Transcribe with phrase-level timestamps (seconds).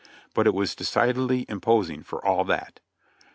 [0.33, 2.79] But it was decidedly imposing, for all that.